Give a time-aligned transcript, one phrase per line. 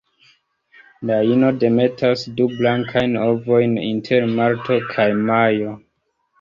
[1.09, 5.81] La ino demetas du blankajn ovojn inter marto kaj majo.